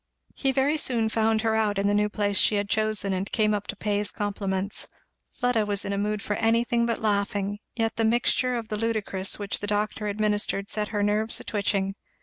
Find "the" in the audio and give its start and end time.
1.87-1.93, 7.97-8.03, 8.69-8.77, 9.59-9.67